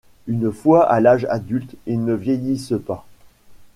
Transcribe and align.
Une 0.25 0.51
fois 0.51 0.89
à 0.91 0.99
l'âge 0.99 1.25
adulte, 1.29 1.75
ils 1.85 2.03
ne 2.03 2.15
vieillissent 2.15 2.73
pas. 2.87 3.05